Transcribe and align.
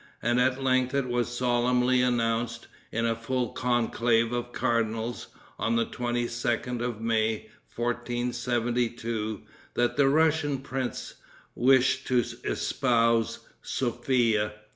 and 0.19 0.41
at 0.41 0.63
length 0.63 0.95
it 0.95 1.07
was 1.07 1.29
solemnly 1.37 2.01
announced, 2.01 2.65
in 2.91 3.05
a 3.05 3.15
full 3.15 3.49
conclave 3.49 4.31
of 4.33 4.51
cardinals, 4.51 5.27
on 5.59 5.75
the 5.75 5.85
22d 5.85 6.81
of 6.81 6.99
May, 6.99 7.41
1472, 7.75 9.43
that 9.75 9.97
the 9.97 10.09
Russian 10.09 10.57
prince 10.57 11.13
wished 11.53 12.07
to 12.07 12.23
espouse 12.43 13.45
Sophia. 13.61 14.53